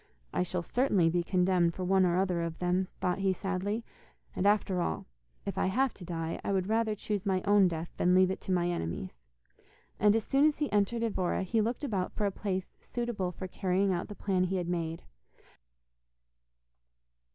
[0.33, 3.85] 'I shall certainly be condemned for one or other of them,' thought he sadly;
[4.35, 5.05] 'and after all,
[5.45, 8.41] if I have to die, I would rather choose my own death than leave it
[8.41, 9.19] to my enemies,'
[9.99, 13.47] and as soon as he entered Evora he looked about for a place suitable for
[13.47, 15.03] carrying out the plan he had made.